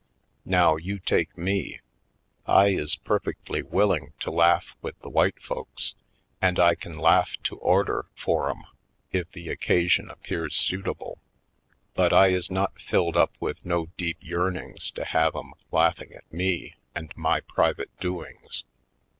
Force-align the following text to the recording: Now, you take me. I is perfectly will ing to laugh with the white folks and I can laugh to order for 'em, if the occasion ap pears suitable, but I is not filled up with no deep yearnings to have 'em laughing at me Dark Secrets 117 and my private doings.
Now, 0.47 0.77
you 0.77 0.97
take 0.97 1.37
me. 1.37 1.79
I 2.47 2.69
is 2.69 2.95
perfectly 2.95 3.61
will 3.61 3.91
ing 3.93 4.13
to 4.21 4.31
laugh 4.31 4.73
with 4.81 4.99
the 5.01 5.09
white 5.11 5.39
folks 5.39 5.93
and 6.41 6.57
I 6.59 6.73
can 6.73 6.97
laugh 6.97 7.35
to 7.43 7.57
order 7.57 8.07
for 8.15 8.49
'em, 8.49 8.63
if 9.11 9.31
the 9.31 9.49
occasion 9.49 10.09
ap 10.09 10.23
pears 10.23 10.55
suitable, 10.55 11.19
but 11.93 12.13
I 12.13 12.29
is 12.29 12.49
not 12.49 12.81
filled 12.81 13.15
up 13.15 13.33
with 13.39 13.63
no 13.63 13.89
deep 13.95 14.17
yearnings 14.21 14.89
to 14.89 15.05
have 15.05 15.35
'em 15.35 15.51
laughing 15.71 16.11
at 16.15 16.33
me 16.33 16.73
Dark 16.95 17.11
Secrets 17.13 17.15
117 17.17 17.19
and 17.19 17.23
my 17.23 17.39
private 17.41 17.99
doings. 17.99 18.63